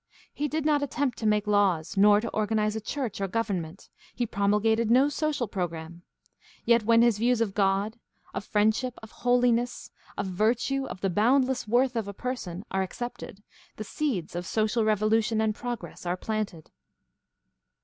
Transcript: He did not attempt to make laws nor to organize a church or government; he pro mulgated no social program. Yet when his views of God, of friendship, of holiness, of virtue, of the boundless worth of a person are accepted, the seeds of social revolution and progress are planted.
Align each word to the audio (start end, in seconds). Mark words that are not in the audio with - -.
He 0.33 0.47
did 0.47 0.65
not 0.65 0.81
attempt 0.81 1.19
to 1.19 1.27
make 1.27 1.45
laws 1.45 1.95
nor 1.95 2.19
to 2.21 2.27
organize 2.29 2.75
a 2.75 2.81
church 2.81 3.21
or 3.21 3.27
government; 3.27 3.87
he 4.15 4.25
pro 4.25 4.47
mulgated 4.47 4.89
no 4.89 5.09
social 5.09 5.47
program. 5.47 6.01
Yet 6.65 6.81
when 6.85 7.03
his 7.03 7.19
views 7.19 7.39
of 7.39 7.53
God, 7.53 7.99
of 8.33 8.43
friendship, 8.43 8.95
of 9.03 9.11
holiness, 9.11 9.91
of 10.17 10.25
virtue, 10.25 10.85
of 10.87 11.01
the 11.01 11.11
boundless 11.11 11.67
worth 11.67 11.95
of 11.95 12.07
a 12.07 12.15
person 12.15 12.65
are 12.71 12.81
accepted, 12.81 13.43
the 13.75 13.83
seeds 13.83 14.35
of 14.35 14.47
social 14.47 14.83
revolution 14.83 15.39
and 15.39 15.53
progress 15.53 16.03
are 16.07 16.17
planted. 16.17 16.71